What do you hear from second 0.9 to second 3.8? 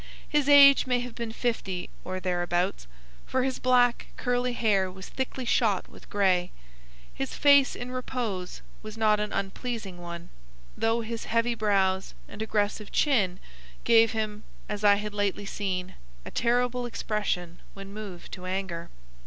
have been fifty or thereabouts, for his